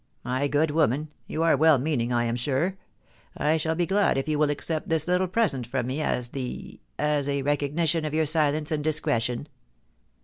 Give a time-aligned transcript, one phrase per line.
[0.23, 2.75] My good woman, you are well meaning I am sure.
[3.37, 6.79] I shall be glad if you will accept this little present from me as the—
[6.97, 9.47] as a recognition of your silence and discretion.'